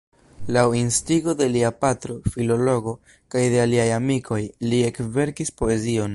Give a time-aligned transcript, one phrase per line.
[0.55, 2.95] Laŭ instigo de lia patro, filologo,
[3.35, 4.43] kaj de aliaj amikoj,
[4.73, 6.09] li ekverkis poezion.